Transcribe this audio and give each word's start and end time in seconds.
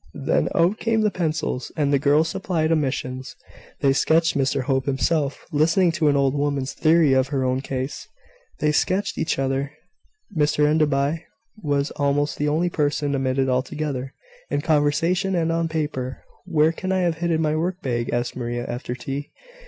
Then 0.25 0.49
out 0.55 0.79
came 0.79 1.01
the 1.01 1.11
pencils, 1.11 1.71
and 1.77 1.93
the 1.93 1.99
girls 1.99 2.27
supplied 2.27 2.71
omissions. 2.71 3.35
They 3.81 3.93
sketched 3.93 4.35
Mr 4.35 4.61
Hope 4.63 4.87
himself; 4.87 5.45
listening 5.51 5.91
to 5.91 6.07
an 6.09 6.15
old 6.17 6.33
woman's 6.33 6.73
theory 6.73 7.13
of 7.13 7.27
her 7.27 7.43
own 7.43 7.61
case; 7.61 8.07
they 8.57 8.71
sketched 8.71 9.19
each 9.19 9.37
other. 9.37 9.73
Mr 10.35 10.65
Enderby 10.65 11.25
was 11.55 11.91
almost 11.97 12.39
the 12.39 12.47
only 12.47 12.67
person 12.71 13.15
omitted 13.15 13.47
altogether, 13.47 14.15
in 14.49 14.61
conversation 14.61 15.35
and 15.35 15.51
on 15.51 15.67
paper. 15.69 16.23
"Where 16.45 16.71
can 16.71 16.91
I 16.91 17.01
have 17.01 17.19
hidden 17.19 17.39
my 17.39 17.55
work 17.55 17.79
bag?" 17.83 18.09
asked 18.11 18.35
Maria, 18.35 18.65
after 18.65 18.95
tea. 18.95 19.29